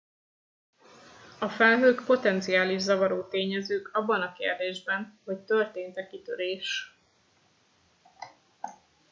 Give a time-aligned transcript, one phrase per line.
[1.39, 6.97] a felhők potenciális zavaró tényezők abban a kérdésben hogy történt e kitörés